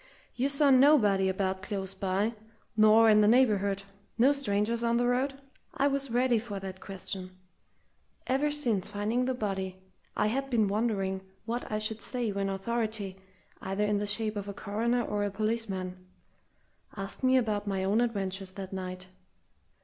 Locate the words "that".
6.59-6.79, 18.53-18.73